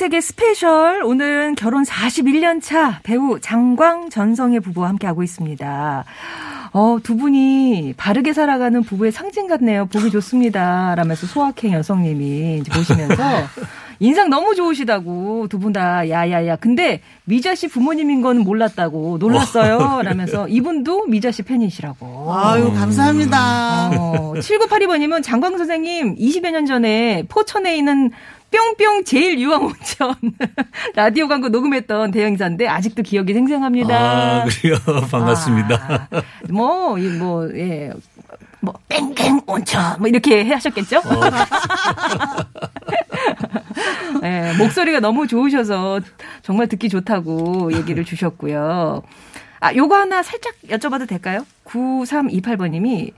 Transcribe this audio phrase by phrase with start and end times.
[0.00, 6.04] 세계 스페셜 오늘은 결혼 41년 차 배우 장광 전성애 부부와 함께하고 있습니다.
[6.72, 9.84] 어, 두 분이 바르게 살아가는 부부의 상징 같네요.
[9.84, 10.94] 보기 좋습니다.
[10.94, 13.22] 라면서 소확행 여성님이 이제 보시면서
[14.00, 16.56] 인상 너무 좋으시다고 두 분 다 야야야.
[16.56, 20.00] 근데 미자 씨 부모님인 건 몰랐다고 놀랐어요.
[20.02, 22.34] 라면서 이분도 미자 씨 팬이시라고.
[22.34, 23.90] 아유, 감사합니다.
[23.98, 28.10] 어, 7982번님은 장광 선생님 20여 년 전에 포천에 있는
[28.50, 30.14] 뿅뿅 제일 유황 온천
[30.96, 33.94] 라디오 광고 녹음했던 대행사인데 아직도 기억이 생생합니다.
[33.96, 34.76] 아, 그래요.
[35.12, 36.08] 반갑습니다.
[36.10, 37.92] 아, 뭐, 이 뭐, 예.
[38.62, 40.98] 뭐, 뺑뺑 온천, 뭐, 이렇게 하셨겠죠?
[40.98, 41.20] 어.
[44.22, 46.00] 예, 목소리가 너무 좋으셔서
[46.42, 49.02] 정말 듣기 좋다고 얘기를 주셨고요.
[49.60, 51.46] 아, 요거 하나 살짝 여쭤봐도 될까요?
[51.64, 53.12] 9328번님이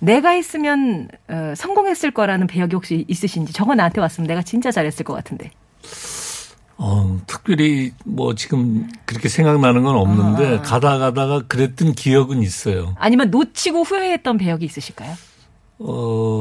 [0.00, 5.14] 내가 했으면 어, 성공했을 거라는 배역이 혹시 있으신지 저거 나한테 왔으면 내가 진짜 잘했을 것
[5.14, 5.50] 같은데.
[6.76, 9.98] 어, 특별히 뭐 지금 그렇게 생각나는 건 아.
[9.98, 12.94] 없는데 가다 가다가 그랬던 기억은 있어요.
[12.98, 15.14] 아니면 놓치고 후회했던 배역이 있으실까요?
[15.80, 16.37] 어,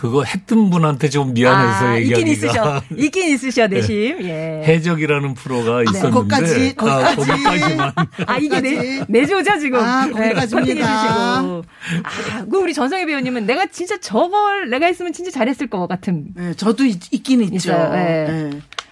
[0.00, 2.48] 그거 했던 분한테 좀 미안해서 아, 있긴 얘기하기가.
[2.48, 2.82] 있으셔.
[2.96, 4.22] 있긴 있으셔, 내심.
[4.22, 4.62] 예.
[4.64, 7.16] 해적이라는 프로가 있었는데 거기까지, 아, 거기까지.
[7.16, 7.92] 거기까지만
[8.26, 9.78] 아, 이게 내, 내조죠, 지금.
[9.78, 11.42] 아, 네, 거기까지입니다.
[11.42, 11.64] 주시고.
[12.02, 16.28] 아, 그 우리 전성희 배우님은 내가 진짜 저걸 내가 했으면 진짜 잘했을 것 같은.
[16.34, 17.56] 네, 저도 있, 긴 있죠.
[17.56, 17.98] 있어요, 예.
[17.98, 18.50] 네.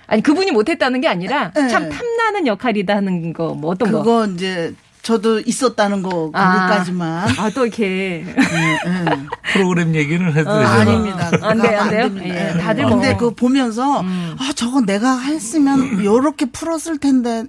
[0.08, 1.68] 아니, 그분이 못했다는 게 아니라 네.
[1.68, 4.02] 참 탐나는 역할이다 하는 거, 뭐 어떤 거.
[4.02, 4.74] 그거 이제
[5.08, 7.28] 저도 있었다는 거 거기까지만.
[7.38, 8.22] 아, 또 이렇게.
[8.26, 9.26] 네, 네.
[9.54, 10.80] 프로그램 얘기는 해도 아, 되잖아.
[10.82, 11.30] 아닙니다.
[11.30, 12.10] 그거 안 돼요, 안 돼요?
[12.24, 12.58] 예, 네.
[12.58, 13.16] 다들 근데 뭐.
[13.16, 17.44] 그거 보면서 아 저거 내가 했으면 요렇게 풀었을 텐데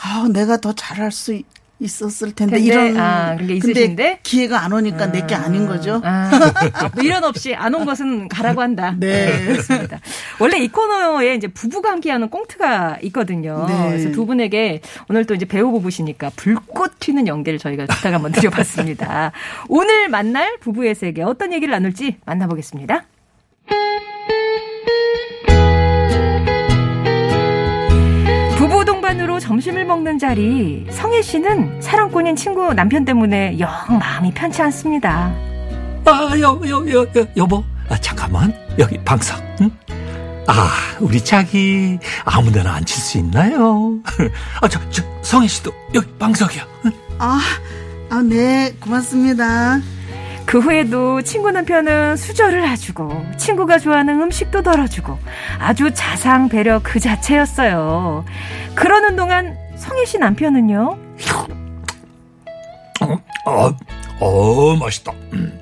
[0.00, 1.46] 아 내가 더 잘할 수 있-
[1.82, 4.18] 있었을 텐데, 텐데, 이런 아, 그런 게 근데 있으신데?
[4.22, 5.98] 기회가 안 오니까 내게 아닌 거죠.
[6.04, 6.28] 아,
[7.00, 8.94] 미련 없이 안 온 것은 가라고 한다.
[8.98, 9.46] 네.
[9.46, 9.98] 그렇습니다.
[10.38, 13.64] 원래 이 코너에 이제 부부가 함께하는 꽁트가 있거든요.
[13.66, 13.88] 네.
[13.92, 19.32] 그래서 두 분에게 오늘 또 이제 배우 부부시니까 불꽃 튀는 연기를 저희가 부탁 한번 드려봤습니다.
[19.68, 23.04] 오늘 만날 부부의 세계 어떤 얘기를 나눌지 만나보겠습니다.
[28.56, 35.34] 부부 동반으로 점심을 먹는 자리 성혜 씨는 사랑꾼인 친구 남편 때문에 영 마음이 편치 않습니다.
[36.04, 37.64] 아, 여, 여, 여, 여, 여보.
[37.88, 38.54] 아, 잠깐만.
[38.78, 39.40] 여기 방석.
[39.62, 39.70] 응?
[40.46, 40.70] 아,
[41.00, 43.98] 우리 자기 아무 데나 앉힐 수 있나요?
[44.60, 46.66] 아, 저, 저, 성혜 씨도 여기 방석이야.
[46.86, 46.92] 응?
[47.18, 47.40] 아,
[48.10, 49.80] 아, 네, 고맙습니다.
[50.46, 55.16] 그 후에도 친구 남편은 수저를 해주고 친구가 좋아하는 음식도 덜어주고
[55.60, 58.24] 아주 자상 배려 그 자체였어요.
[58.74, 60.98] 그러는 동안 성혜 씨 남편은요.
[63.46, 63.76] 어,
[64.18, 65.12] 어, 맛있다.
[65.34, 65.56] 음.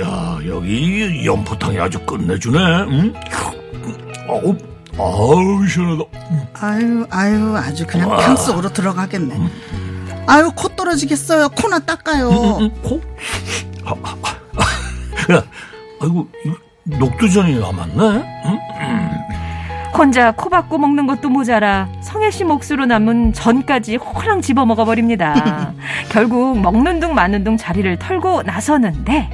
[0.00, 2.58] 야, 여기 연포탕이 아주 끝내주네.
[2.58, 3.14] 응?
[4.28, 4.56] 어우,
[4.98, 6.04] 아우, 시원하다.
[6.54, 9.36] 아유, 아유, 아주 그냥 탕 속으로 들어가겠네.
[10.26, 11.50] 아유, 코 떨어지겠어요.
[11.50, 12.30] 코나 닦아요.
[12.60, 13.00] 응, 코?
[13.84, 15.32] 아, 아, 아.
[15.34, 15.42] 야,
[16.00, 16.52] 아이고, 이
[16.98, 17.94] 녹두전이 남았네?
[18.46, 18.60] 응?
[19.96, 25.72] 혼자 코 박고 먹는 것도 모자라 성혜 씨 몫으로 남은 전까지 홀랑 집어 먹어버립니다.
[26.10, 29.30] 결국 먹는 둥 마는 둥 자리를 털고 나서는데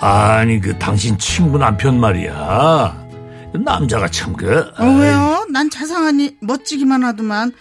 [0.00, 2.94] 아니, 그, 당신 친구 남편 말이야.
[3.52, 4.70] 남자가 참 그.
[4.78, 5.46] 어, 왜요?
[5.52, 7.52] 난 자상하니 멋지기만 하더만.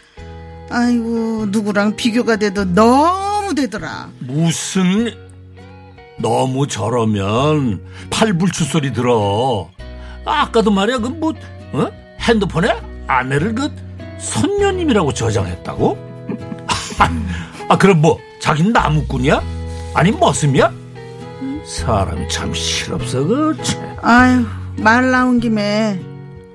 [0.70, 4.10] 아이고, 누구랑 비교가 돼도 너무 되더라.
[4.20, 5.12] 무슨
[6.20, 9.70] 너무 저러면 팔불출 소리 들어.
[10.26, 11.34] 아까도 말이야 그 뭐
[11.74, 11.88] 어?
[12.22, 12.70] 핸드폰에
[13.08, 13.74] 아내를 그
[14.20, 15.98] 선녀님이라고 저장했다고?
[17.70, 19.42] 아 그럼 뭐 자기는 나무꾼이야?
[19.96, 20.72] 아니 머슴이야?
[21.66, 23.58] 사람이 참 실없어 그.
[23.64, 23.96] 참.
[24.02, 24.46] 아유,
[24.82, 26.00] 말 나온 김에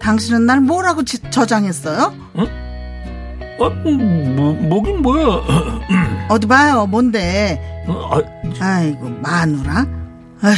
[0.01, 2.15] 당신은 날 뭐라고 지- 저장했어요?
[3.59, 5.43] 어, 뭐, 뭐긴 뭐야?
[6.29, 7.85] 어디 봐요, 뭔데?
[7.87, 8.19] 어,
[8.61, 9.87] 아 이고, 마누라?
[10.43, 10.55] 아휴,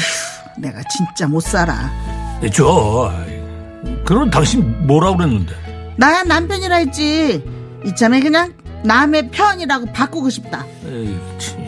[0.59, 1.73] 내가 진짜 못 살아.
[1.75, 3.13] 아, 저.
[4.05, 5.53] 그럼 당신 뭐라고 그랬는데?
[5.97, 7.45] 나야 남편이라 했지.
[7.85, 8.53] 이참에 그냥
[8.83, 10.65] 남의 편이라고 바꾸고 싶다.
[10.87, 11.66] 에이, 참.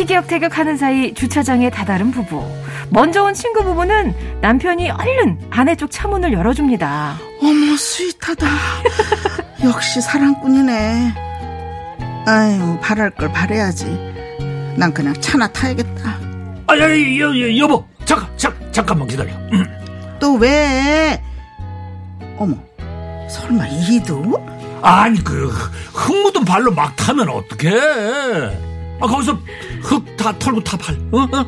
[0.00, 2.42] 티격태격 하는 사이 주차장에 다다른 부부.
[2.88, 7.18] 먼저 온 친구 부부는 남편이 얼른 아내 쪽 차문을 열어줍니다.
[7.42, 8.46] 어머 스윗하다.
[9.62, 11.14] 역시 사랑꾼이네.
[12.26, 13.84] 아유 바랄 걸 바래야지.
[14.76, 16.18] 난 그냥 차나 타야겠다.
[16.66, 16.88] 아, 야,
[17.18, 19.30] 여, 여, 여보, 잠깐, 잠, 잠깐만 기다려.
[19.52, 19.66] 음.
[20.18, 21.22] 또 왜?
[22.38, 22.56] 어머
[23.28, 24.42] 설마 이도?
[24.80, 25.50] 아니 그
[25.92, 28.69] 흙 묻은 발로 막 타면 어떡해?
[29.00, 29.38] 아 거기서
[29.82, 30.94] 흙 다 털고 타 발.
[31.12, 31.18] 어?
[31.22, 31.46] 어?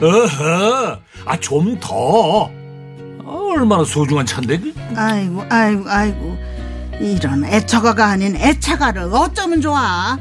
[0.00, 0.98] 어허.
[1.26, 2.48] 아 좀 더.
[3.24, 4.58] 아, 얼마나 소중한 차인데?
[4.60, 4.72] 그?
[4.94, 6.36] 아이고 아이고 아이고
[7.00, 10.16] 이런 애처가가 아닌 애차가를 어쩌면 좋아?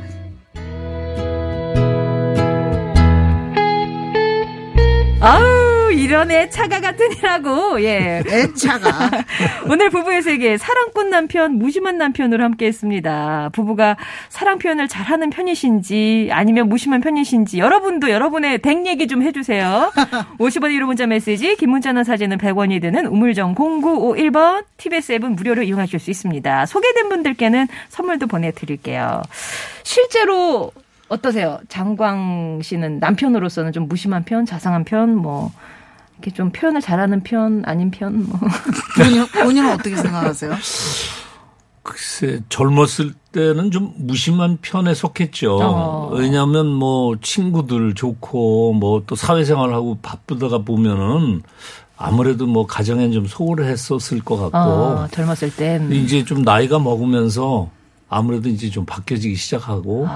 [5.21, 5.43] 아우,
[6.05, 8.21] 이런 애차가 같으니라고, 예.
[8.27, 9.09] 애차가
[9.67, 13.49] 오늘 부부의 세계 사랑꾼 남편, 무심한 남편으로 함께 했습니다.
[13.53, 13.97] 부부가
[14.29, 19.91] 사랑 표현을 잘하는 편이신지 아니면 무심한 편이신지 여러분도 여러분의 댁 얘기 좀 해주세요.
[20.37, 25.99] 50원 1호 문자 메시지, 긴 문자나 사진은 100원이 드는 우물정 0951번 TBS 앱은 무료로 이용하실
[25.99, 26.67] 수 있습니다.
[26.67, 29.23] 소개된 분들께는 선물도 보내드릴게요.
[29.81, 30.71] 실제로
[31.07, 31.59] 어떠세요?
[31.67, 35.51] 장광 씨는 남편으로서는 좀 무심한 편, 자상한 편, 뭐
[36.19, 38.39] 이렇게 좀 표현을 잘하는 편, 아닌 편, 뭐.
[38.97, 40.55] 본인, 본인은 어떻게 생각하세요?
[41.83, 45.59] 글쎄 젊었을 때는 좀 무심한 편에 속했죠.
[45.61, 46.09] 어.
[46.13, 51.43] 왜냐하면 뭐 친구들 좋고 뭐 또 사회생활하고 바쁘다가 보면은
[51.95, 55.91] 아무래도 뭐 가정엔 좀 소홀했었을 것 같고 어, 젊었을 땐.
[55.91, 57.69] 이제 좀 나이가 먹으면서
[58.09, 60.07] 아무래도 이제 좀 바뀌어지기 시작하고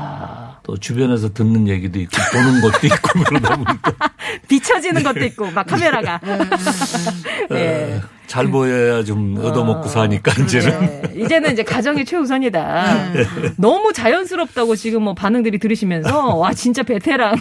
[0.63, 3.93] 또 주변에서 듣는 얘기도 있고 보는 것도 있고 그러다 보니까
[4.47, 6.19] 비춰지는 것도 있고, 막 카메라가.
[7.49, 7.95] 네.
[8.03, 11.01] 어, 잘 보여야 좀 얻어먹고 사니까 이제는 네.
[11.15, 13.13] 이제는 이제 가정이 최우선이다.
[13.57, 17.35] 너무 자연스럽다고 지금 뭐 반응들이 들으시면서 와 진짜 베테랑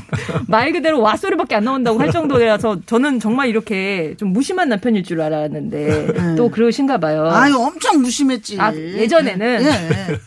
[0.49, 5.20] 말 그대로 와 소리밖에 안 나온다고 할 정도라서 저는 정말 이렇게 좀 무심한 남편일 줄
[5.20, 7.29] 알았는데 또 그러신가 봐요.
[7.31, 8.58] 아유 엄청 무심했지.
[8.58, 9.62] 아, 예전에는?
[9.62, 10.19] 예.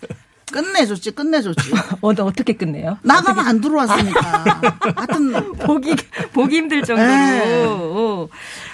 [0.51, 1.71] 끝내줬지 끝내줬지.
[2.01, 2.99] 어, 어떻게 끝내요?
[3.01, 4.61] 나가면 안 들어왔으니까.
[4.95, 5.95] 하여튼 보기
[6.33, 7.07] 보기 힘들 정도로.
[7.07, 7.63] 네.
[7.65, 8.27] 어.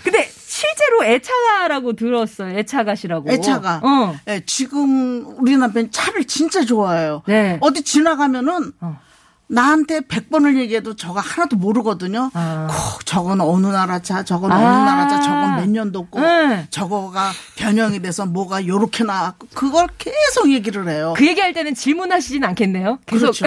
[0.03, 2.57] 근데 실제로 애차가라고 들었어요.
[2.57, 3.29] 애차가시라고.
[3.31, 3.81] 애차가.
[3.83, 4.15] 어.
[4.27, 7.21] 예, 지금 우리 남편 차를 진짜 좋아해요.
[7.27, 7.59] 네.
[7.61, 8.99] 어디 지나가면은 어.
[9.49, 12.29] 나한테 100번을 얘기해도 저거 하나도 모르거든요.
[12.33, 12.67] 아.
[12.69, 14.83] 콕, 저건 어느 나라 차, 저건 어느 아.
[14.85, 16.67] 나라 차, 저건 몇 년도고, 네.
[16.69, 21.13] 저거가 변형이 돼서 뭐가 요렇게 나왔고, 그걸 계속 얘기를 해요.
[21.15, 22.99] 그 얘기할 때는 질문하시진 않겠네요.
[23.05, 23.45] 계속 그렇죠.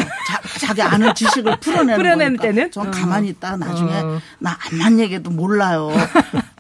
[0.58, 2.36] 자, 기 아는 지식을 풀어내는 풀어내는.
[2.38, 2.70] 때는?
[2.70, 2.90] 전 어.
[2.90, 4.20] 가만히 있다 나중에 어.
[4.38, 5.90] 나 암만 얘기해도 몰라요.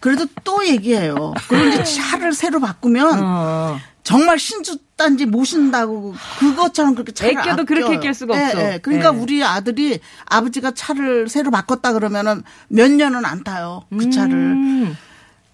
[0.00, 1.32] 그래도 또 얘기해요.
[1.48, 3.78] 그리고 이제 차를 새로 바꾸면 어.
[4.02, 7.64] 정말 신주단지 모신다고 그것처럼 그렇게 차를 아껴요.
[7.66, 8.60] 그렇게 애낄 수가 예, 없어.
[8.74, 8.78] 예.
[8.82, 9.18] 그러니까 예.
[9.18, 13.84] 우리 아들이 아버지가 차를 새로 바꿨다 그러면은 몇 년은 안 타요.
[13.90, 14.32] 그 차를.
[14.34, 14.96] 음.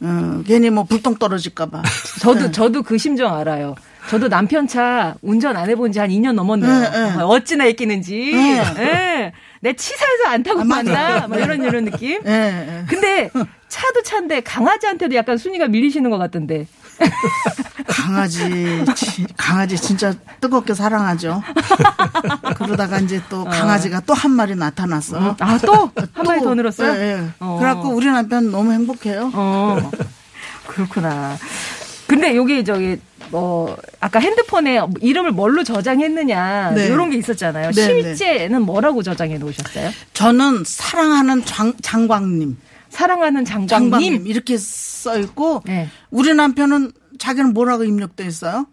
[0.00, 1.82] 어, 괜히 뭐 불똥 떨어질까봐.
[2.20, 3.74] 저도 저도 그 심정 알아요.
[4.10, 6.70] 저도 남편 차 운전 안 해본 지 한 2년 넘었네요.
[6.70, 7.22] 네, 네.
[7.22, 8.30] 어찌나 애끼는지.
[8.32, 8.62] 네.
[8.78, 9.32] 예.
[9.60, 10.92] 내 치사해서 안 타고 아, 맞아.
[10.92, 11.28] 간다.
[11.28, 12.22] 막 이런 이런 느낌.
[12.22, 13.30] 근데
[13.68, 16.66] 차도 차인데 강아지한테도 약간 순위가 밀리시는 것 같던데.
[17.88, 21.42] 강아지, 지- 강아지 진짜 뜨겁게 사랑하죠.
[22.56, 25.36] 그러다가 이제 또 강아지가 또 한 마리 나타났어.
[25.38, 26.92] 아 또 한 마리 또, 더 늘었어요?
[26.94, 27.28] 예, 예.
[27.38, 27.56] 어.
[27.58, 29.30] 그래갖고 우리 남편 너무 행복해요.
[29.34, 29.90] 어.
[30.66, 31.36] 그렇구나.
[32.06, 32.98] 근데 여기 저기
[33.30, 36.86] 뭐 아까 핸드폰에 이름을 뭘로 저장했느냐 네.
[36.86, 37.72] 이런 게 있었잖아요.
[37.72, 39.90] 네, 실제는 뭐라고 저장해 놓으셨어요?
[40.12, 42.56] 저는 사랑하는 장, 장광님,
[42.90, 43.90] 사랑하는 장광님.
[43.90, 45.88] 장광님 이렇게 써 있고 네.
[46.10, 48.66] 우리 남편은 자기는 뭐라고 입력돼 있어요?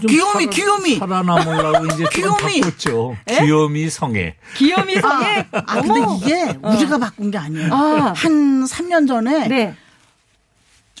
[0.00, 0.96] 좀 귀요미, 귀요미.
[0.96, 2.60] 살아남으려고 이제 좀 귀요미.
[2.60, 3.16] 바꿨죠.
[3.28, 4.36] 귀요미 성애.
[4.56, 7.72] 귀요미 성에 아, 근데 이게 우리가 바꾼 게 아니에요.
[7.72, 8.12] 아.
[8.16, 9.76] 한 3년 전에 네.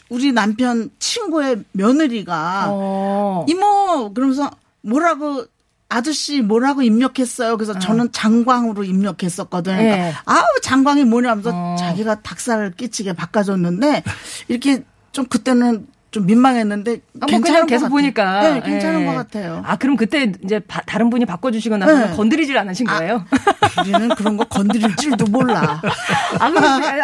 [0.08, 3.46] 우리 남편 친구의 며느리가 어.
[3.48, 4.50] 이모 그러면서
[4.82, 5.46] 뭐라고
[5.88, 7.56] 아저씨 뭐라고 입력했어요.
[7.56, 9.76] 그래서 저는 장광으로 입력했었거든요.
[9.76, 10.14] 그러니까 네.
[10.24, 11.76] 아우 장광이 뭐냐면서 어.
[11.78, 14.02] 자기가 닭살 끼치게 바꿔줬는데
[14.48, 17.90] 이렇게 좀 그때는 좀 민망했는데 아, 뭐 괜찮은 계속 같아요.
[17.90, 19.06] 보니까 네, 괜찮은 예.
[19.06, 19.62] 것 같아요.
[19.64, 22.06] 아 그럼 그때 이제 바- 다른 분이 바꿔주시고 나서 네.
[22.06, 23.24] 는 건드리질 않으신 거예요?
[23.80, 25.80] 우리는 그런 거 건드릴 줄도 몰라.
[26.40, 26.46] 아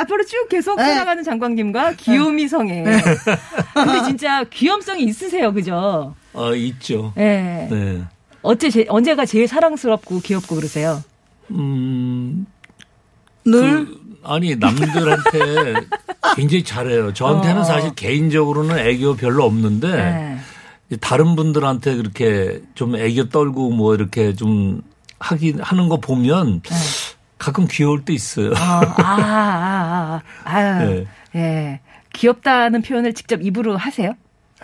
[0.00, 0.86] 앞으로 쭉 계속 네.
[0.86, 2.82] 살아가는 장광님과 귀요미 성에.
[3.74, 6.16] 근데 진짜 귀염성이 있으세요, 그죠?
[6.32, 7.12] 어, 있죠.
[7.16, 7.68] 예.
[7.70, 8.02] 네.
[8.42, 11.02] 어째 제, 언제가 제일 사랑스럽고 귀엽고 그러세요?
[11.52, 12.46] 음,
[13.44, 15.74] 늘 그, 아니, 남들한테
[16.36, 17.12] 굉장히 잘해요.
[17.12, 17.64] 저한테는 어.
[17.64, 19.88] 사실 개인적으로는 애교 별로 없는데,
[20.88, 20.96] 네.
[21.00, 24.82] 다른 분들한테 그렇게 좀 애교 떨고 뭐 이렇게 좀
[25.18, 26.76] 하긴 하는 거 보면 네.
[27.38, 28.52] 가끔 귀여울 때 있어요.
[28.56, 31.80] 아, 아, 아, 아, 아유, 예.
[32.12, 34.14] 귀엽다는 표현을 직접 입으로 하세요?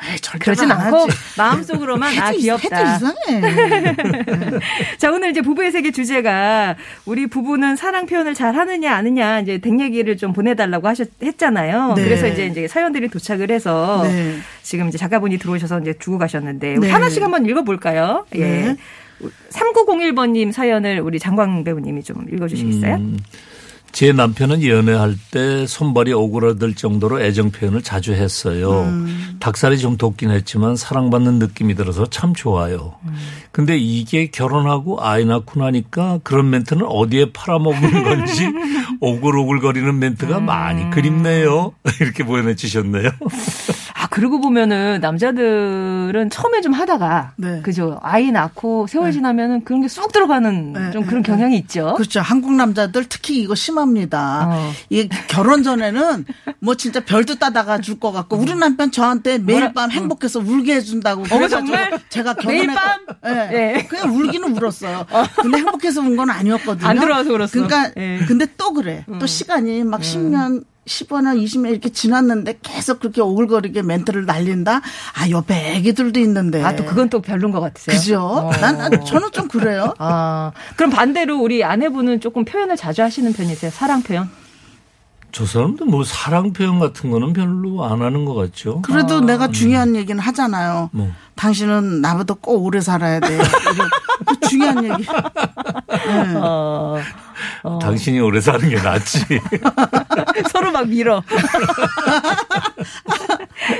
[0.00, 1.16] 에이, 절대 그러진 안 않고 하지.
[1.36, 2.76] 마음속으로만 아 해도, 귀엽다.
[2.76, 4.58] 해도 이상해.
[4.96, 9.78] 자, 오늘 이제 부부의 세계 주제가 우리 부부는 사랑 표현을 잘 하느냐, 아느냐, 이제 댁
[9.80, 11.92] 얘기를 좀 보내달라고 하셨, 했잖아요.
[11.94, 12.04] 네.
[12.04, 14.38] 그래서 이제, 이제 사연들이 도착을 해서 네.
[14.62, 16.92] 지금 이제 작가분이 들어오셔서 이제 주고 가셨는데 우리 네.
[16.92, 18.26] 하나씩 한번 읽어볼까요?
[18.34, 18.38] 예.
[18.38, 18.76] 네.
[19.50, 22.94] 3901번님 사연을 우리 장광 배우님이 좀 읽어주시겠어요?
[22.96, 23.18] 음,
[23.92, 28.84] 제 남편은 연애할 때 손발이 오그라들 정도로 애정 표현을 자주 했어요.
[28.84, 29.36] 음.
[29.38, 32.94] 닭살이 좀 돋긴 했지만 사랑받는 느낌이 들어서 참 좋아요.
[33.04, 33.14] 음.
[33.52, 38.48] 근데 이게 결혼하고 아이 낳고 나니까 그런 멘트는 어디에 팔아먹은 건지
[39.02, 40.44] 오글오글거리는 멘트가 음.
[40.46, 41.72] 많이 그립네요.
[42.00, 43.10] 이렇게 보내주셨네요.
[43.94, 47.60] 아, 그러고 보면은 남자들은 처음에 좀 하다가 네.
[47.62, 47.98] 그죠.
[48.02, 51.30] 아이 낳고 세월 지나면은 그런 게 쑥 들어가는 네, 좀 네, 그런 네.
[51.32, 51.94] 경향이 있죠.
[51.96, 52.20] 그렇죠.
[52.20, 54.46] 한국 남자들 특히 이거 심합니다.
[54.48, 54.72] 어.
[54.88, 56.24] 이 결혼 전에는
[56.60, 60.76] 뭐 진짜 별도 따다가 줄 것 같고 우리 남편 저한테 매일 뭐라- 밤 행복해서 울게
[60.76, 61.24] 해준다고.
[61.24, 62.00] 그래가지고 정말?
[62.08, 62.74] 제가 매일 결혼해.
[62.74, 63.00] 밤?
[63.26, 63.50] 예.
[63.78, 63.86] 예.
[63.88, 65.06] 그냥 울기는 울었어요.
[65.42, 66.86] 근데 행복해서 운 건 아니었거든요.
[66.88, 67.52] 안 들어와서 울었어.
[67.52, 68.20] 그러니까 예.
[68.28, 68.91] 근데 또 그래.
[69.18, 74.80] 또 시간이 막 10년 15년, 20년 이렇게 지났는데 계속 그렇게 오글거리게 멘트를 날린다?
[75.14, 76.60] 아, 옆에 애기들도 있는데.
[76.64, 77.96] 아, 또 그건 또 별론 것 같으세요?
[77.96, 78.20] 그죠?
[78.20, 78.50] 어.
[78.60, 79.94] 난, 난- 저는 좀 그래요.
[79.98, 83.70] 아, 그럼 반대로 우리 아내분은 조금 표현을 자주 하시는 편이세요?
[83.70, 84.28] 사랑 표현?
[85.30, 88.82] 저 사람도 뭐 사랑 표현 같은 거는 별로 안 하는 것 같죠.
[88.82, 90.90] 그래도 내가 중요한 얘기는 하잖아요.
[90.92, 91.10] 뭐.
[91.36, 93.38] 당신은 나보다 꼭 오래 살아야 돼.
[94.26, 95.06] 그 중요한 얘기.
[95.88, 96.34] 네.
[96.36, 96.98] 어,
[97.62, 97.78] 어.
[97.80, 99.24] 당신이 오래 사는 게 낫지.
[100.52, 101.22] 서로 막 밀어.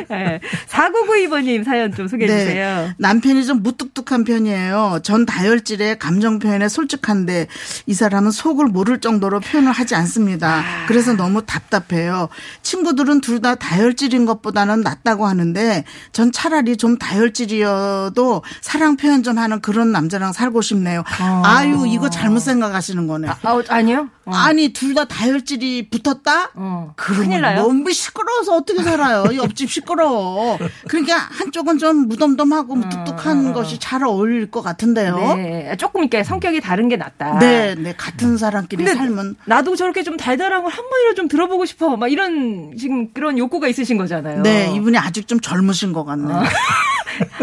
[0.09, 0.41] 네.
[0.69, 2.77] 4992번님 사연 좀 소개해 주세요.
[2.87, 2.95] 네.
[2.99, 5.01] 남편이 좀 무뚝뚝한 편이에요.
[5.03, 7.47] 전 다혈질에 감정 표현에 솔직한데
[7.87, 10.63] 이 사람은 속을 모를 정도로 표현을 하지 않습니다.
[10.87, 12.29] 그래서 너무 답답해요.
[12.63, 19.61] 친구들은 둘 다 다혈질인 것보다는 낫다고 하는데 전 차라리 좀 다혈질이어도 사랑 표현 좀 하는
[19.61, 21.03] 그런 남자랑 살고 싶네요.
[21.45, 23.27] 아유 이거 잘못 생각하시는 거네.
[23.45, 24.09] 아, 어, 아니요?
[24.25, 24.31] 어.
[24.33, 26.51] 아니 둘 다 다혈질이 붙었다?
[26.55, 26.93] 어.
[26.97, 27.63] 큰일 나요?
[27.63, 29.25] 너무 시끄러워서 어떻게 살아요?
[29.35, 30.59] 옆집 시끄러워.
[30.87, 35.35] 그러니까 한쪽은 좀 무덤덤하고 무뚝뚝한 것이 잘 어울릴 것 같은데요.
[35.37, 35.77] 네.
[35.79, 37.39] 조금 이렇게 성격이 다른 게 낫다.
[37.39, 41.97] 네, 네, 같은 사람끼리 살면 나도 저렇게 좀 달달한 걸 한 번이라도 좀 들어보고 싶어.
[41.97, 44.43] 막 이런 지금 그런 욕구가 있으신 거잖아요.
[44.43, 46.33] 네, 이분이 아직 좀 젊으신 것 같네.
[46.33, 46.45] 아,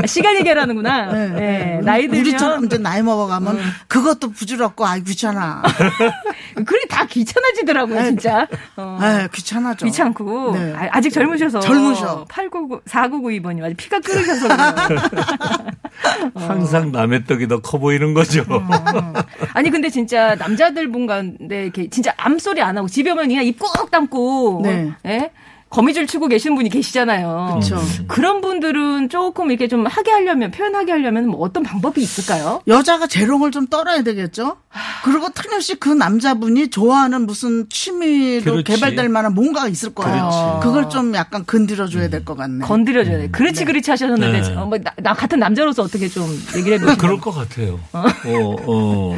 [0.06, 1.12] 시간 얘기하라는구나.
[1.14, 1.82] 네, 네.
[1.84, 5.62] 나이 우리처럼 들면 이제 나이 먹어가면 그것도 부질없고 아이 귀찮아.
[6.56, 8.48] 그게 다 귀찮아지더라고요, 진짜.
[8.76, 9.00] 어.
[9.02, 9.86] 에 귀찮아죠.
[9.86, 10.74] 귀찮고 네.
[10.76, 12.26] 아, 아직 젊으셔서 젊으셔.
[12.30, 14.48] 899 4992번님 아직 피가 끓으셔서
[14.88, 15.02] 그래요.
[16.36, 18.44] 항상 남의 떡이 더 커 보이는 거죠.
[19.54, 23.46] 아니 근데 진짜 남자들 분 가운데 이렇게 진짜 암 소리 안 하고 집에 오면 그냥
[23.46, 24.92] 입 꾹 담고 네.
[25.06, 25.32] 예?
[25.70, 27.60] 거미줄 치고 계신 분이 계시잖아요.
[27.62, 27.80] 그쵸.
[28.08, 32.62] 그런 분들은 조금 이렇게 좀 하게 하려면 표현하게 하려면 뭐 어떤 방법이 있을까요?
[32.68, 34.58] 여자가 재롱을 좀 떨어야 되겠죠?
[35.04, 38.64] 그리고 틀림없이 그 남자분이 좋아하는 무슨 취미로 그렇지.
[38.64, 40.12] 개발될 만한 뭔가가 있을 거예요.
[40.30, 40.68] 그렇지.
[40.68, 42.66] 그걸 좀 약간 건드려줘야 될 것 같네.
[42.66, 43.30] 건드려줘야 돼.
[43.30, 44.56] 그렇지 그렇지 하셨는데 네.
[44.56, 46.24] 어, 뭐 나, 나 같은 남자로서 어떻게 좀
[46.56, 47.80] 얘기를 해보시면 그럴 것 같아요.
[47.94, 48.04] 어,
[48.68, 49.16] 어,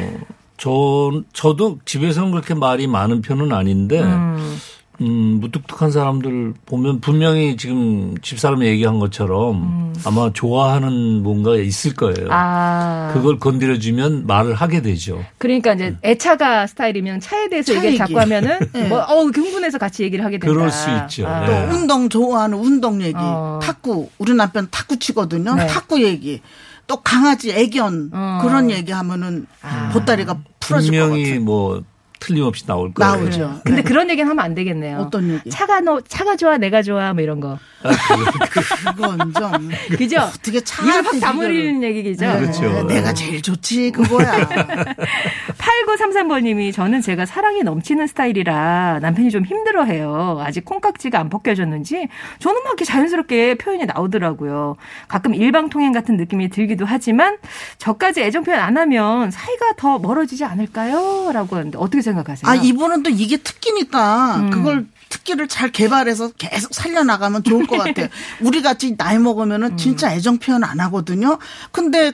[0.58, 4.56] 저, 저도 집에서는 그렇게 말이 많은 편은 아닌데, 음,
[4.98, 12.28] 무뚝뚝한 사람들 보면 분명히 지금 집사람이 얘기한 것처럼 아마 좋아하는 뭔가 있을 거예요.
[12.30, 15.24] 아 그걸 건드려주면 말을 하게 되죠.
[15.38, 17.98] 그러니까 이제 애차가 스타일이면 차에 대해서 차 얘기를 얘기.
[17.98, 18.88] 자꾸 하면은 네.
[18.88, 20.52] 뭐 어우 흥분해서 같이 얘기를 하게 된다.
[20.52, 21.26] 그럴 수 있죠.
[21.26, 21.46] 아.
[21.46, 21.64] 또 네.
[21.72, 23.58] 운동 좋아하는 운동 얘기, 어.
[23.62, 25.54] 탁구 우리 남편 탁구 치거든요.
[25.54, 25.66] 네.
[25.66, 26.40] 탁구 얘기,
[26.86, 28.38] 또 강아지 애견 어.
[28.42, 29.46] 그런 얘기하면은
[29.92, 31.40] 보따리가 풀어질 것 분명히 같아요.
[31.40, 31.82] 뭐
[32.22, 33.16] 틀림없이 나올 거예요.
[33.16, 33.60] 나오죠.
[33.64, 33.82] 근데 네.
[33.82, 34.98] 그런 얘기는 하면 안 되겠네요.
[34.98, 35.50] 어떤 얘기?
[35.50, 37.58] 차가 너 차가 좋아 내가 좋아 뭐 이런 거.
[38.94, 40.20] 그건 좀 그죠?
[40.20, 42.24] 어떻게 차 입을 확 다물리는 얘기죠.
[42.24, 42.82] 그렇죠.
[42.84, 44.32] 내가 제일 좋지 그거야.
[45.58, 50.40] 8933번 님이 저는 제가 사랑이 넘치는 스타일이라 남편이 좀 힘들어 해요.
[50.44, 54.76] 아직 콩깍지가 안 벗겨졌는지 저는 막 이렇게 자연스럽게 표현이 나오더라고요.
[55.08, 57.38] 가끔 일방통행 같은 느낌이 들기도 하지만
[57.78, 61.32] 저까지 애정 표현 안 하면 사이가 더 멀어지지 않을까요?
[61.32, 62.50] 라고 하는데 어떻게 생각하세요?
[62.50, 64.50] 아 이분은 또 이게 특기니까 음.
[64.50, 68.08] 그걸 특기를 잘 개발해서 계속 살려나가면 좋을 것 같아요.
[68.40, 71.38] 우리 같이 나이 먹으면은 진짜 애정 표현 안 하거든요.
[71.70, 72.12] 근데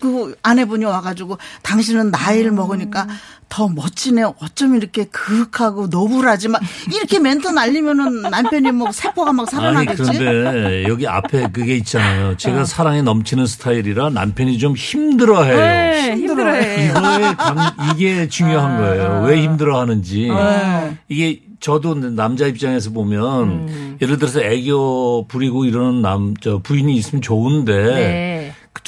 [0.00, 2.56] 그 아내분이 와가지고 당신은 나이를 음.
[2.56, 3.06] 먹으니까
[3.48, 4.22] 더 멋지네.
[4.40, 6.60] 어쩜 이렇게 그윽하고 노블하지 막
[6.92, 10.02] 이렇게 멘트 날리면은 남편이 뭐 세포가 막 아니 살아나겠지.
[10.02, 12.36] 그런데 여기 앞에 그게 있잖아요.
[12.36, 15.56] 제가 사랑에 넘치는 스타일이라 남편이 좀 힘들어해요.
[15.56, 16.86] 네, 힘들어해.
[16.86, 17.58] 이거에 감,
[17.92, 19.24] 이게 중요한 거예요.
[19.26, 20.28] 왜 힘들어하는지.
[20.28, 20.98] 네.
[21.08, 23.98] 이게 저도 남자 입장에서 보면 음.
[24.02, 28.33] 예를 들어서 애교 부리고 이러는 남, 저 부인이 있으면 좋은데 네.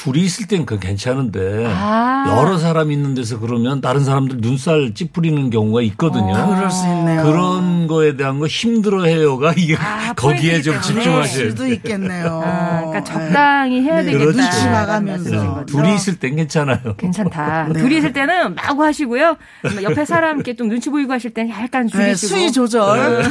[0.07, 2.25] 그 둘이 있을 땐 그건 괜찮은데 아.
[2.39, 6.33] 여러 사람 있는 데서 그러면 다른 사람들 눈살 찌푸리는 경우가 있거든요.
[6.55, 7.23] 그럴 수 있네요.
[7.25, 10.81] 그런 거에 대한 거 힘들어해요가 이게 아, 거기에 좀.
[10.81, 11.75] 집중하셔야 수도 돼요.
[11.75, 12.41] 있겠네요.
[12.45, 14.13] 아, 그러니까 적당히 해야 네.
[14.13, 14.25] 되겠다.
[14.25, 14.39] 그렇죠.
[14.41, 15.23] 눈치 봐가면서.
[15.31, 15.67] 말씀하신 거죠.
[15.67, 16.97] 둘이 있을 땐 괜찮아요.
[16.97, 17.69] 괜찮다.
[17.75, 17.81] 네.
[17.81, 19.37] 둘이 있을 때는 마구 하시고요.
[19.83, 22.29] 옆에 사람께 좀 눈치 보이고 하실 때는 약간 네, 줄이시고.
[22.29, 23.25] 수위 조절.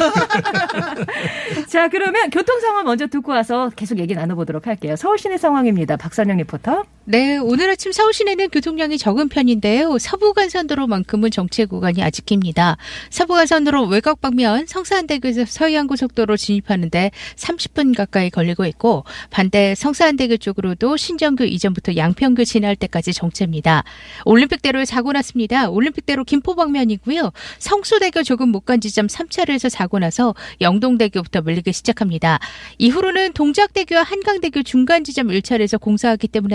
[1.68, 4.96] 자, 그러면 교통 상황 먼저 듣고 와서 계속 얘기 나눠보도록 할게요.
[4.98, 5.96] 서울 시내 상황입니다.
[5.98, 6.65] 박선영 리포터.
[7.08, 10.00] 네, 오늘 아침 서울 시내는 교통량이 적은 편인데요.
[10.00, 12.78] 서부간선도로만큼은 정체 구간이 아직 깁니다.
[13.12, 21.96] 서부간선도로 외곽 방면 성사한대교에서 서해안고속도로 진입하는데 30분 가까이 걸리고 있고 반대 성사한대교 쪽으로도 신정교 이전부터
[21.96, 23.84] 양평교 지날 때까지 정체입니다.
[24.26, 25.70] 올림픽대로에 사고 났습니다.
[25.70, 27.32] 올림픽대로 김포 방면이고요.
[27.60, 32.40] 성수대교 조금 못 간 지점 3차로에서 사고 나서 영동대교부터 밀리기 시작합니다.
[32.80, 36.55] 이후로는 동작대교와 한강대교 중간 지점 1차로에서 공사하기 때문에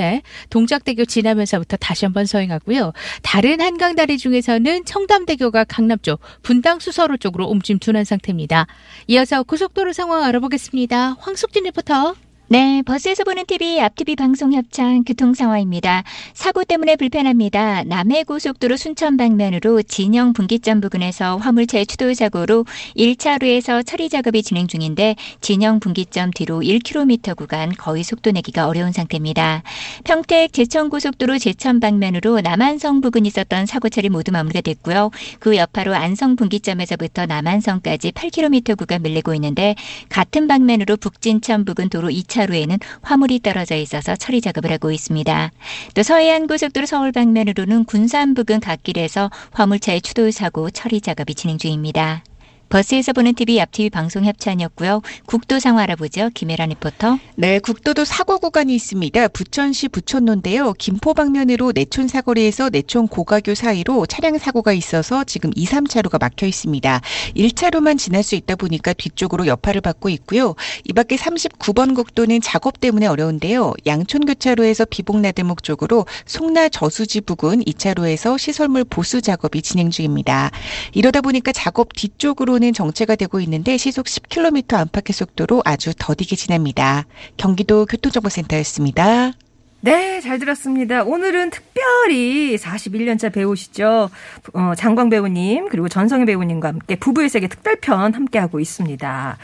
[0.50, 2.92] 동작대교 지나면서부터 다시 한번 서행하고요.
[3.22, 8.66] 다른 한강다리 중에서는 청담대교가 강남 쪽, 분당 수서로 쪽으로 움직임 둔한 상태입니다.
[9.08, 11.16] 이어서 고속도로 상황 알아보겠습니다.
[11.20, 12.14] 황숙진 리포터.
[12.52, 16.02] 네, 버스에서 보는 TV, 앞TV 방송 협찬 교통 상황입니다.
[16.34, 17.84] 사고 때문에 불편합니다.
[17.84, 22.64] 남해고속도로 순천 방면으로 진영 분기점 부근에서 화물차의 추돌 사고로
[22.96, 29.62] 1차로에서 처리 작업이 진행 중인데 진영 분기점 뒤로 1km 구간 거의 속도 내기가 어려운 상태입니다.
[30.02, 35.12] 평택 제천고속도로 제천 방면으로 남한성 부근 있었던 사고 처리 모두 마무리가 됐고요.
[35.38, 39.76] 그 여파로 안성 분기점에서부터 남한성까지 8km 구간 밀리고 있는데
[40.08, 45.50] 같은 방면으로 북진천 부근 도로 2차 로에는 화물이 떨어져 있어서 처리 작업을 하고 있습니다.
[45.94, 52.22] 또 서해안 고속도로 서울 방면으로는 군산 부근 갓길에서 화물차의 추돌 사고 처리 작업이 진행 중입니다.
[52.70, 55.02] 버스에서 보는 TV, 앞TV 방송 협찬이었고요.
[55.26, 56.30] 국도 상황 알아보죠.
[56.34, 57.18] 김혜란 리포터.
[57.34, 59.26] 네, 국도도 사고 구간이 있습니다.
[59.28, 60.72] 부천시 부천로인데요.
[60.74, 67.00] 김포 방면으로 내촌 사거리에서 내촌 고가교 사이로 차량 사고가 있어서 지금 2, 3차로가 막혀 있습니다.
[67.36, 70.54] 1차로만 지날 수 있다 보니까 뒤쪽으로 여파를 받고 있고요.
[70.84, 73.74] 이 밖에 39번 국도는 작업 때문에 어려운데요.
[73.86, 80.52] 양촌 교차로에서 비봉나들목 쪽으로 송나 저수지 부근 2차로에서 시설물 보수 작업이 진행 중입니다.
[80.92, 87.06] 이러다 보니까 작업 뒤쪽으로 는 정체가 되고 있는데 시속 10km 안팎의 속도로 아주 더디게 지납니다.
[87.38, 89.32] 경기도 교통정보센터였습니다.
[89.80, 91.02] 네, 잘 들었습니다.
[91.02, 94.10] 오늘은 특별히 41년차 배우시죠.
[94.52, 99.38] 어, 장광 배우님, 그리고 전성희 배우님과 함께 부부의 세계 특별편 함께하고 있습니다.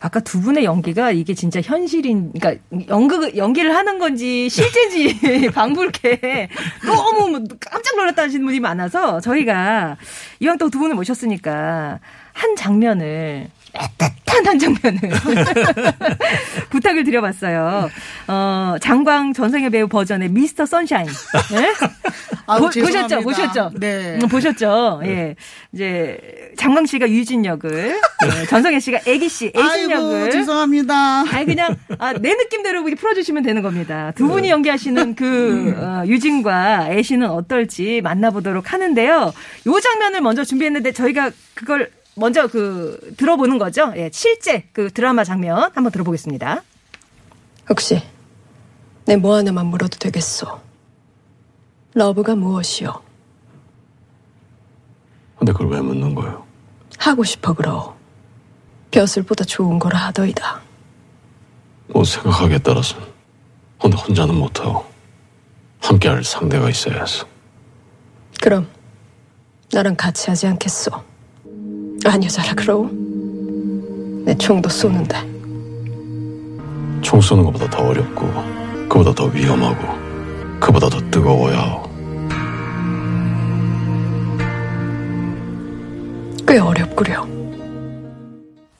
[0.00, 6.48] 아까 두 분의 연기가 이게 진짜 현실인, 그러니까 연극, 연기를 하는 건지 실제지 방불케
[6.84, 9.96] 너무 뭐 깜짝 놀랐다 하시는 분이 많아서 저희가
[10.40, 12.00] 이왕 또 두 분을 모셨으니까
[12.32, 13.48] 한 장면을
[13.96, 15.00] 따뜻한 한 장면을
[16.70, 17.88] 부탁을 드려봤어요.
[18.28, 21.06] 어, 장광 전성의 배우 버전의 미스터 선샤인.
[21.52, 21.72] 네?
[22.46, 23.20] 아우, 보, 죄송합니다.
[23.20, 23.70] 보셨죠?
[23.70, 23.78] 보셨죠?
[23.78, 24.18] 네.
[24.20, 25.00] 음, 보셨죠?
[25.04, 25.36] 예.
[25.72, 26.18] 이제
[26.58, 30.30] 장광 씨가 유진 역을, 예, 전성애 씨가 애기 씨, 애신 역을.
[30.30, 31.24] 죄송합니다.
[31.32, 34.12] 아니 그냥 아, 내 느낌대로 풀어주시면 되는 겁니다.
[34.14, 39.32] 두 분이 연기하시는 그 어, 유진과 애신은 어떨지 만나보도록 하는데요.
[39.66, 43.92] 요 장면을 먼저 준비했는데 저희가 그걸 먼저 그 들어보는 거죠.
[43.96, 46.62] 예, 실제 그 드라마 장면 한번 들어보겠습니다.
[47.70, 48.02] 혹시
[49.06, 50.60] 내 뭐 하나만 물어도 되겠소?
[51.94, 52.92] love가 무엇이오?
[55.38, 56.46] 근데 그걸 왜 묻는 거예요?
[56.98, 57.96] 하고 싶어 그러.
[58.90, 60.60] 벼슬보다 좋은 거라 하더이다.
[61.88, 62.96] 뭐 생각하기에 따라서
[63.80, 64.84] 근데 혼자는 못하고
[65.80, 67.26] 함께할 상대가 있어야 해서
[68.40, 68.68] 그럼
[69.72, 70.90] 나랑 같이 하지 않겠소?
[72.04, 72.88] 아니요 자라 그러오.
[74.24, 75.16] 내 총도 쏘는데
[77.02, 78.28] 총 쏘는 것보다 더 어렵고
[78.88, 81.82] 그보다 더 위험하고 그보다 더 뜨거워야
[86.46, 87.26] 꽤 어렵구려.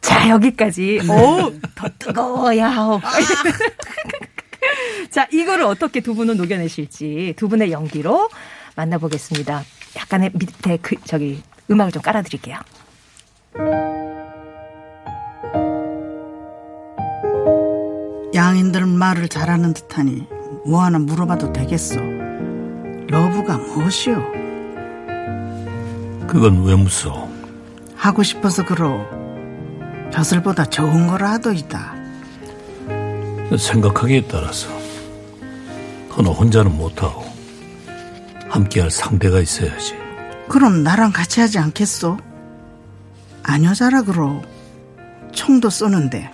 [0.02, 1.00] 자 여기까지.
[1.08, 3.00] 오, 더 뜨거워야 하오.
[5.10, 8.28] 자 이거를 어떻게 두 분은 녹여내실지 두 분의 연기로
[8.76, 9.62] 만나보겠습니다.
[9.96, 12.58] 약간의 밑에 그 저기 음악을 좀 깔아드릴게요.
[18.34, 20.26] 양인들 말을 잘하는 듯하니
[20.66, 21.96] 뭐 하나 물어봐도 되겠어.
[23.10, 24.22] 이유가 무엇이오?
[26.26, 27.30] 그건 왜 무서워?
[27.94, 29.06] 하고 싶어서 그러.
[30.12, 31.94] 벼슬보다 좋은 거라 하더이다.
[33.58, 34.68] 생각하기에 따라서
[36.14, 37.24] 그너 혼자는 못하고
[38.48, 39.94] 함께할 상대가 있어야지.
[40.48, 42.31] 그럼 나랑 같이 하지 않겠소?
[43.44, 44.40] 안 여자라 그러.
[45.32, 46.30] 총도 쏘는데.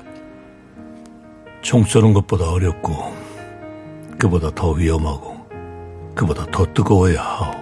[1.62, 3.16] 총 쏘는 것보다 어렵고
[4.18, 5.36] 그보다 더 위험하고
[6.14, 7.52] 그보다 더 뜨거워야 하오.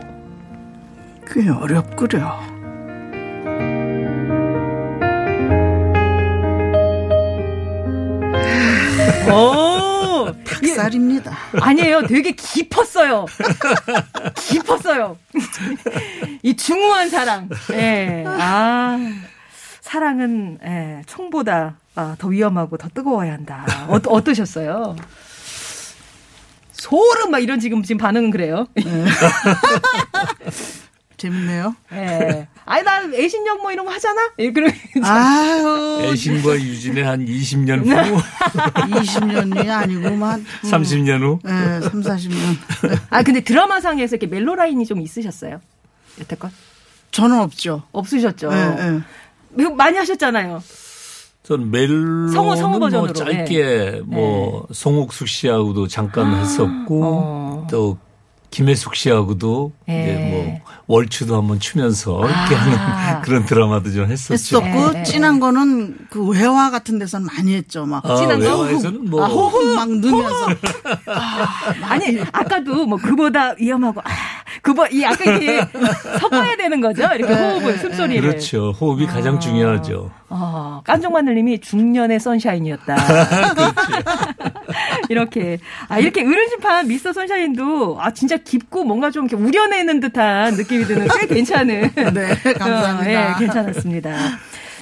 [1.28, 2.38] 꽤 어렵구려.
[9.32, 11.36] 오, 닭살입니다.
[11.60, 12.06] 아니에요.
[12.06, 13.26] 되게 깊었어요.
[14.34, 15.16] 깊었어요.
[16.42, 17.48] 이 중후한 사랑.
[17.72, 18.24] 예.
[18.26, 18.98] 아,
[19.86, 23.64] 사랑은, 예, 총보다 아, 더 위험하고 더 뜨거워야 한다.
[23.86, 24.96] 어, 어떠셨어요?
[26.72, 28.66] 소름 막 이런 지금 지금 반응은 그래요.
[31.16, 31.76] 재밌네요.
[31.92, 32.48] 예.
[32.64, 34.32] 아니 나 애신력 뭐 이런 거 하잖아.
[34.40, 34.72] 예, 그럼
[35.04, 38.20] 아유, 애신과 유진의 한 20년 후,
[38.74, 40.44] 20년이 아니고만.
[40.64, 41.38] 30년 후.
[41.46, 42.56] 예, 3, 40년.
[43.08, 45.60] 아 근데 드라마상에서 이렇게 멜로 라인이 좀 있으셨어요?
[46.20, 46.50] 여태껏
[47.12, 47.84] 저는 없죠.
[47.92, 48.48] 없으셨죠.
[48.48, 49.02] 이거
[49.76, 50.62] 많이 하셨잖아요.
[51.42, 57.66] 전 멜로는 성우, 성우 뭐 버전으로, 짧게 뭐 송옥숙 씨하고도 잠깐 했었고 어.
[57.70, 57.98] 또
[58.50, 60.02] 김혜숙 씨하고도 예.
[60.02, 60.60] 이제 뭐
[60.96, 62.58] 월추도 한번 추면서 이렇게 아.
[62.58, 64.34] 하는 그런 드라마도 좀 했었죠.
[64.62, 67.84] 했었고 예, 예, 진한 거는 그 외화 같은 데서는 많이 했죠.
[67.86, 68.62] 막 아, 진한 거?
[68.62, 70.46] 외화에서는 뭐 아, 호흡 막 넣으면서
[71.82, 74.08] 아 니 아까도 뭐 그보다 위험하고 아
[74.62, 75.60] 그보 이 아까 이렇게
[76.20, 77.08] 섞어야 되는 거죠.
[77.14, 78.28] 이렇게 호흡을 숨소리를.
[78.28, 78.72] 그렇죠.
[78.72, 80.10] 호흡이 가장 중요하죠.
[80.28, 82.96] 어, 깐종마늘님이 중년의 선샤인이었다.
[85.08, 90.84] 이렇게 아 이렇게 어른심판 미스터 선샤인도 아 진짜 깊고 뭔가 좀 이렇게 우려내는 듯한 느낌이
[90.84, 91.90] 드는 꽤 괜찮은.
[92.14, 93.02] 네, 감사합니다.
[93.02, 94.16] 어, 예, 괜찮았습니다.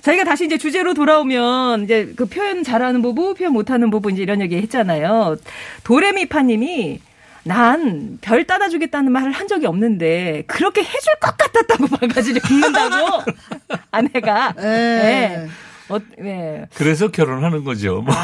[0.02, 4.40] 저희가 다시 이제 주제로 돌아오면 이제 그 표현 잘하는 부부, 표현 못하는 부부 이제 이런
[4.42, 5.36] 얘기 했잖아요.
[5.84, 7.00] 도레미파님이
[7.44, 13.22] 난 별 따다 주겠다는 말을 한 적이 없는데 그렇게 해줄 것 같았다고 바가지를 긁는다고
[13.92, 14.64] 아내가 예.
[14.64, 15.48] 예.
[15.90, 16.66] 어, 예.
[16.74, 18.00] 그래서 결혼하는 거죠.
[18.00, 18.14] 뭐.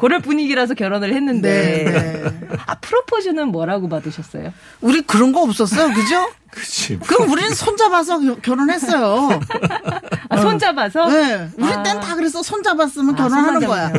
[0.00, 2.56] 그럴 분위기라서 결혼을 했는데 네, 네.
[2.64, 4.54] 아 프로포즈는 뭐라고 받으셨어요?
[4.80, 6.30] 우리 그런 거 없었어요, 그죠?
[6.50, 6.98] 그치.
[7.00, 9.38] 그럼 우리는 손잡아서 겨- 결혼했어요.
[10.30, 11.82] 아, 손잡아서 네, 우리 아.
[11.82, 13.92] 땐다 그래서 손잡았으면 아, 결혼하는 거야.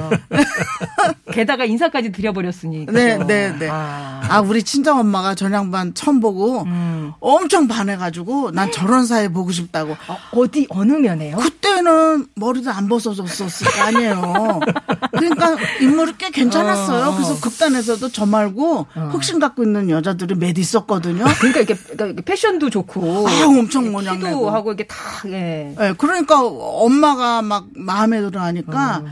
[1.39, 2.86] 게다가 인사까지 드려버렸으니.
[2.88, 3.17] 네?
[3.17, 3.69] 네, 네.
[3.69, 4.21] 아.
[4.30, 7.13] 아, 우리 친정 엄마가 전양반 처음 보고 음.
[7.19, 9.93] 엄청 반해가지고 난 저런 사이 보고 싶다고.
[10.08, 11.38] 어, 어디 어느 면에요?
[11.38, 14.60] 그때는 머리도 안 벗어졌었을 거 아니에요.
[15.12, 17.06] 그러니까 인물이 꽤 괜찮았어요.
[17.10, 17.15] 어.
[17.15, 21.23] 그래서 극단에서도 저 말고 흑심 갖고 있는 여자들이 몇 있었거든요.
[21.39, 24.49] 그러니까 이게 그러니까 패션도 좋고 아, 엄청 키도 모양내고.
[24.49, 24.95] 하고 이게 다
[25.28, 25.73] 예.
[25.80, 29.04] 예, 그러니까 엄마가 막 마음에 들어 하니까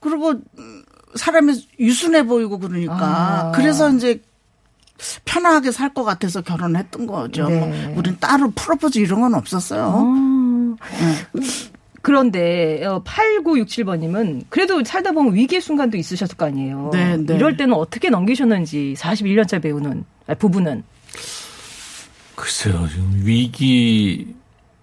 [0.00, 0.82] 그리고 음,
[1.18, 2.96] 사람이 유순해 보이고 그러니까
[3.48, 3.52] 아.
[3.54, 4.22] 그래서 이제
[5.24, 7.48] 편하게 살 것 같아서 결혼했던 거죠.
[7.48, 7.58] 네.
[7.88, 10.76] 뭐 우린 따로 프로포즈 이런 건 없었어요.
[10.80, 11.16] 네.
[12.02, 16.90] 그런데 어, 8967번님은 그래도 살다 보면 위기의 순간도 있으셨을 거 아니에요.
[16.92, 17.34] 네, 네.
[17.34, 20.84] 이럴 때는 어떻게 넘기셨는지 41년차 배우는 아, 부부는
[22.34, 24.34] 글쎄요, 지금 위기,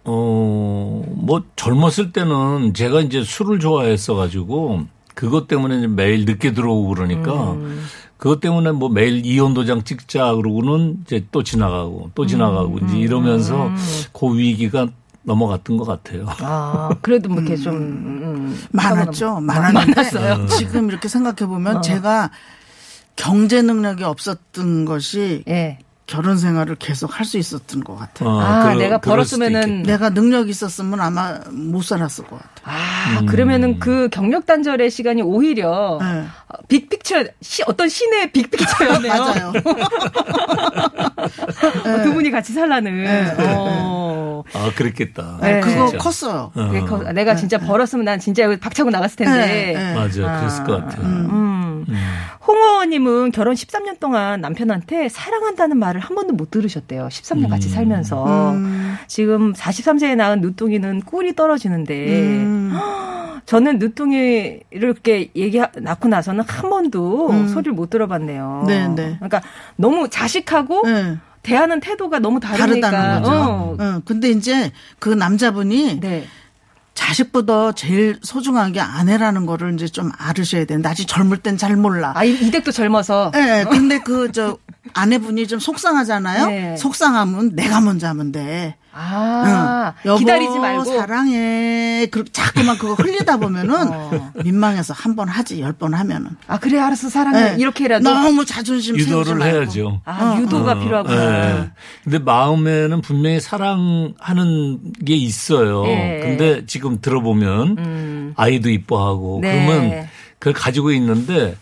[0.04, 4.82] 어, 뭐 젊었을 때는 제가 이제 술을 좋아했어 가지고
[5.15, 7.84] 그것 때문에 이제 매일 늦게 들어오고 그러니까 음.
[8.17, 12.88] 그것 때문에 뭐 매일 이혼 도장 찍자 그러고는 이제 또 지나가고 또 지나가고 음.
[12.88, 13.71] 이제 이러면서
[14.13, 14.88] 그 위기가
[15.23, 16.28] 넘어갔던 것 같아요.
[16.41, 19.39] 아 그래도 뭐 이렇게 좀 음, 많았죠.
[19.39, 20.47] 음, 많았는데 많았어요.
[20.47, 21.82] 지금 이렇게 생각해 보면 어.
[21.82, 22.30] 제가
[23.15, 25.80] 경제 능력이 없었던 것이 예.
[26.08, 28.30] 결혼 생활을 계속 할 수 있었던 것 같아요.
[28.30, 29.82] 어, 아, 그러- 내가 벌었으면은.
[29.84, 32.52] 내가 능력이 있었으면 아마 못 살았을 것 같아요.
[32.65, 33.26] 아 음.
[33.26, 36.26] 그러면은 그 경력 단절의 시간이 오히려 네.
[36.68, 39.13] 빅픽처 시, 어떤 신의 빅픽처였네요.
[39.18, 39.54] 맞아요.
[41.86, 43.04] 어, 두 분이 같이 살라는.
[43.04, 43.34] 네.
[43.39, 44.44] 어.
[44.54, 45.39] 아, 그랬겠다.
[45.41, 45.60] 네.
[45.62, 45.98] 그거 진짜.
[46.04, 46.52] 컸어요.
[46.56, 46.86] 어.
[46.88, 49.38] 거- 내가 진짜 벌었으면 난 진짜 여기 박차고 나갔을 텐데.
[49.38, 49.94] 네, 네.
[49.94, 50.39] 맞아요.
[50.39, 51.04] 그랬을 것 같아요.
[51.06, 51.86] 음.
[52.47, 57.08] 홍어님은 결혼 13년 동안 남편한테 사랑한다는 말을 한 번도 못 들으셨대요.
[57.08, 58.51] 13년 같이 살면서.
[58.51, 58.95] 음.
[59.08, 62.08] 지금 43세에 낳은 누뚱이는 꿀이 떨어지는데.
[62.21, 62.73] 음.
[63.45, 67.47] 저는 누뚱이를 이렇게 얘기 낳고 나서는 한 번도 음.
[67.47, 68.63] 소리를 못 들어봤네요.
[68.65, 69.15] 네, 네.
[69.17, 69.41] 그러니까
[69.75, 71.17] 너무 자식하고 네.
[71.43, 72.89] 대하는 태도가 너무 다르니까.
[72.89, 73.36] 다르다는 거죠.
[73.36, 73.75] 어.
[73.79, 76.25] 어, 근데 이제 그 남자분이 네.
[77.10, 82.13] 자식보다 제일 소중한 게 아내라는 거를 이제 좀 알으셔야 되는데 아직 젊을 땐 잘 몰라.
[82.15, 83.32] 아, 이- 이댁도 젊어서.
[83.36, 84.58] 예, 네, 근데 그 저
[84.94, 86.48] 아내분이 좀 속상하잖아요.
[86.48, 86.78] 네.
[86.78, 88.76] 속상하면 내가 먼저 하면 돼.
[88.97, 90.10] 아, 응.
[90.10, 90.86] 여보, 기다리지 말고.
[90.86, 92.08] 사랑해.
[92.12, 94.31] 그렇게 자꾸만 그거 흘리다 보면은 어.
[94.43, 97.51] 민망해서 한 번 하지 열 번 하면은 아, 그래, 알았어, 사랑해.
[97.51, 97.55] 네.
[97.60, 98.03] 이렇게라도.
[98.10, 99.58] 너무 자존심 유도를 말고.
[99.58, 100.01] 해야죠.
[100.05, 101.49] 아, 유도가 어, 필요하구나.
[101.60, 101.69] 예.
[102.03, 105.86] 근데 마음에는 분명히 사랑하는 게 있어요.
[105.88, 106.19] 예.
[106.23, 108.34] 근데 지금 들어보면 음.
[108.38, 109.65] 아이도 이뻐하고 네.
[109.65, 110.08] 그러면
[110.39, 111.55] 그걸 가지고 있는데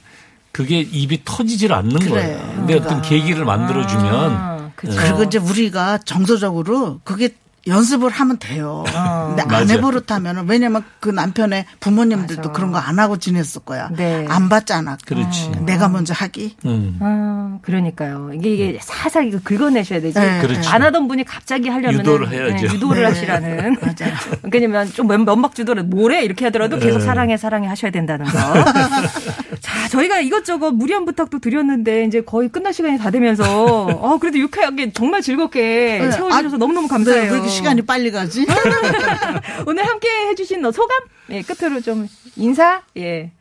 [0.52, 2.10] 그게 입이 터지질 않는 그래.
[2.10, 2.54] 거예요.
[2.56, 4.98] 근데 어떤 계기를 만들어주면 아, 그쵸.
[4.98, 8.84] 그리고 이제 우리가 정서적으로 그게 연습을 하면 돼요.
[8.94, 9.26] 어.
[9.30, 9.68] 근데 안 맞아요.
[9.70, 12.52] 해버릇하면 왜냐면 그 남편의 부모님들도 맞아.
[12.52, 13.88] 그런 거 안 하고 지냈을 거야.
[13.96, 14.26] 네.
[14.28, 14.98] 안 받잖아.
[15.06, 15.52] 그렇지.
[15.66, 16.58] 내가 먼저 하기.
[16.66, 16.98] 음.
[17.00, 18.32] 아, 그러니까요.
[18.34, 20.20] 이게, 이게 살살 이거 긁어내셔야 되지.
[20.20, 20.68] 네, 그렇지.
[20.68, 22.66] 안 하던 분이 갑자기 하려면 유도를 해야죠.
[22.76, 23.08] 유도를 네.
[23.08, 23.78] 하시라는.
[23.82, 24.14] 맞아요.
[24.52, 27.06] 왜냐면 좀 면- 면박 주도를 뭐래 이렇게 하더라도 계속 네.
[27.06, 28.32] 사랑해 사랑해 하셔야 된다는 거.
[29.62, 34.92] 자, 저희가 이것저것 무리한 부탁도 드렸는데 이제 거의 끝날 시간이 다 되면서 어 그래도 유쾌하게
[34.92, 36.12] 정말 즐겁게 네.
[36.12, 37.32] 채워주셔서 아, 너무너무 네, 감사해요.
[37.54, 38.46] 시간이 빨리 가지?
[39.66, 40.98] 오늘 함께 해주신 소감?
[41.30, 42.82] 예, 끝으로 좀 인사?
[42.98, 43.32] 예.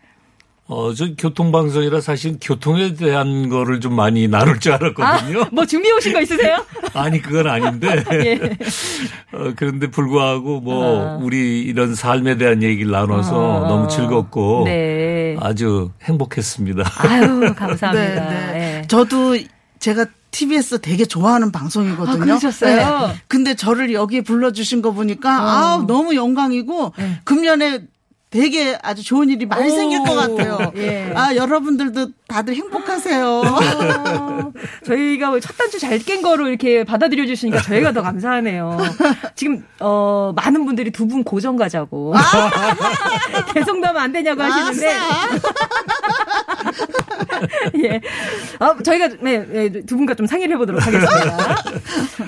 [0.68, 5.46] 어, 저 교통방송이라 사실 교통에 대한 거를 좀 많이 나눌 줄 알았거든요.
[5.52, 6.64] 뭐 준비해 오신 거 있으세요?
[6.94, 8.02] 아니, 그건 아닌데.
[8.12, 8.34] 예.
[9.36, 11.18] 어, 그런데 불구하고 뭐 어.
[11.20, 13.68] 우리 이런 삶에 대한 얘기를 나눠서 어.
[13.68, 15.36] 너무 즐겁고 네.
[15.40, 16.90] 아주 행복했습니다.
[16.98, 18.28] 아유, 감사합니다.
[18.28, 18.78] 네, 네.
[18.82, 18.86] 예.
[18.86, 19.36] 저도
[19.78, 22.16] 제가 TBS 되게 좋아하는 방송이거든요.
[22.16, 22.20] 네.
[22.20, 23.14] 아, 그러셨어요?
[23.28, 25.46] 근데 저를 여기에 불러주신 거 보니까 어.
[25.46, 27.20] 아 너무 영광이고 네.
[27.24, 27.86] 금년에
[28.32, 29.74] 되게 아주 좋은 일이 많이 오.
[29.76, 30.72] 생길 것 같아요.
[30.76, 31.12] 예.
[31.14, 33.26] 아 여러분들도 다들 행복하세요.
[33.26, 34.52] 어,
[34.86, 38.78] 저희가 첫 단추 잘 깬 거로 이렇게 받아들여 주시니까 저희가 더 감사하네요.
[39.36, 42.14] 지금 어 많은 분들이 두 분 고정 가자고
[43.52, 44.96] 계속 나면 안 되냐고 하시는데
[47.84, 48.00] 예.
[48.60, 51.56] 아, 저희가 네, 네, 두 분과 좀 상의를 해보도록 하겠습니다.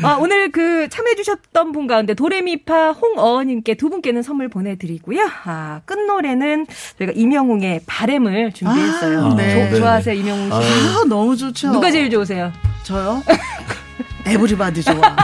[0.03, 5.29] 아, 오늘 그 참여해주셨던 분 가운데 도레미파 홍어님께 두 분께는 선물 보내드리고요.
[5.45, 6.67] 아, 끝 노래는
[6.99, 9.25] 저희가 임영웅의 바램을 준비했어요.
[9.33, 9.71] 아, 네.
[9.71, 10.55] 조- 좋아하세요, 임영웅 씨?
[10.55, 11.73] 아 너무 좋죠.
[11.73, 12.53] 누가 제일 좋으세요?
[12.83, 13.23] 저요?
[14.27, 15.17] 에브리바디 좋아.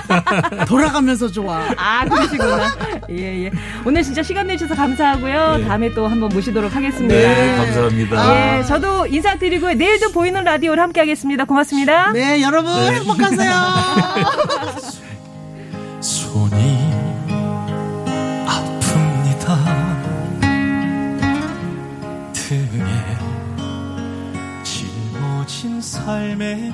[0.68, 1.62] 돌아가면서 좋아.
[1.78, 2.68] 아, 그러시구나.
[3.10, 3.50] 예, 예.
[3.86, 5.56] 오늘 진짜 시간 내주셔서 감사하고요.
[5.56, 5.64] 네.
[5.66, 7.14] 다음에 또 한번 모시도록 하겠습니다.
[7.14, 8.58] 네, 감사합니다.
[8.58, 11.46] 예, 저도 인사드리고 내일도 보이는 라디오를 함께 하겠습니다.
[11.46, 12.12] 고맙습니다.
[12.12, 12.96] 네 여러분 네.
[12.96, 13.50] 행복하세요.
[16.00, 16.89] 손이
[25.50, 26.72] 짊어진 삶의